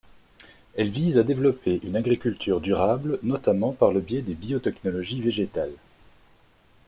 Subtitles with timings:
[0.75, 5.75] Elle vise à développer une agriculture durable, notamment par le biais des biotechnologies végétales.